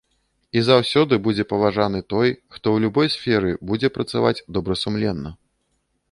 [0.59, 5.33] І заўсёды будзе паважаны той, хто ў любой сферы будзе працаваць добрасумленна.